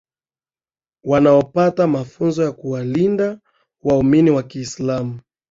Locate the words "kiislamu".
4.43-5.19